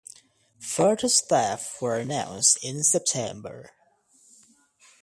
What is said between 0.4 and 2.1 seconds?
Further staff were